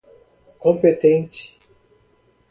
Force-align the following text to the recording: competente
competente 0.61 1.43